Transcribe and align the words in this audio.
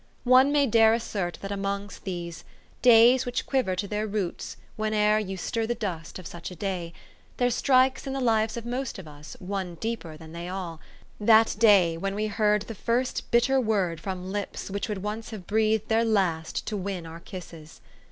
One 0.23 0.51
may 0.51 0.65
dare 0.65 0.95
assert 0.95 1.37
that 1.43 1.51
among 1.51 1.91
these" 2.05 2.43
Days 2.91 3.23
which 3.23 3.45
quiver 3.45 3.75
to 3.75 3.87
their 3.87 4.07
roots 4.07 4.57
Whene'er 4.75 5.19
you 5.19 5.37
stir 5.37 5.67
the 5.67 5.75
dust 5.75 6.17
of 6.17 6.25
such 6.25 6.49
a 6.49 6.55
day," 6.55 6.91
there 7.37 7.51
strikes 7.51 8.07
in 8.07 8.13
the 8.13 8.19
lives 8.19 8.57
of 8.57 8.65
most 8.65 8.97
of 8.97 9.07
us 9.07 9.35
one 9.39 9.75
deeper 9.75 10.17
than 10.17 10.31
they 10.31 10.49
all, 10.49 10.79
that 11.19 11.55
day 11.59 11.97
when 11.97 12.15
we 12.15 12.25
heard 12.25 12.63
the 12.63 12.73
first 12.73 13.29
bit 13.29 13.43
ter 13.43 13.59
word 13.59 13.99
from 14.01 14.31
lips 14.31 14.71
which 14.71 14.89
would 14.89 15.03
once 15.03 15.29
have 15.29 15.45
breathed 15.45 15.87
their 15.87 16.03
last 16.03 16.65
to 16.65 16.75
win 16.75 17.05
our 17.05 17.19
kisses. 17.19 17.79